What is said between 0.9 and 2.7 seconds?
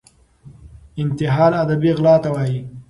انتحال ادبي غلا ته وايي.